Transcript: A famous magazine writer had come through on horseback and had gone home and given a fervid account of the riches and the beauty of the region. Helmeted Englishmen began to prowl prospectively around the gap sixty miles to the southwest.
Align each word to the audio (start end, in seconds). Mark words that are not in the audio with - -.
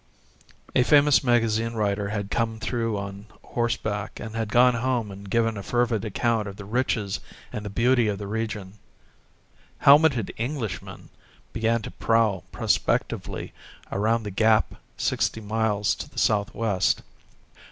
A 0.73 0.81
famous 0.81 1.23
magazine 1.23 1.73
writer 1.73 2.09
had 2.09 2.31
come 2.31 2.59
through 2.59 2.97
on 2.97 3.27
horseback 3.43 4.19
and 4.19 4.35
had 4.35 4.49
gone 4.49 4.73
home 4.73 5.11
and 5.11 5.29
given 5.29 5.57
a 5.57 5.61
fervid 5.61 6.03
account 6.03 6.47
of 6.47 6.55
the 6.55 6.65
riches 6.65 7.19
and 7.53 7.63
the 7.63 7.69
beauty 7.69 8.07
of 8.07 8.17
the 8.17 8.25
region. 8.25 8.79
Helmeted 9.77 10.33
Englishmen 10.39 11.09
began 11.53 11.83
to 11.83 11.91
prowl 11.91 12.45
prospectively 12.51 13.53
around 13.91 14.23
the 14.23 14.31
gap 14.31 14.73
sixty 14.97 15.39
miles 15.39 15.93
to 15.93 16.09
the 16.09 16.17
southwest. 16.17 17.03